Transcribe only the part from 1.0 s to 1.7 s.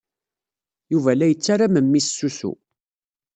la yettarra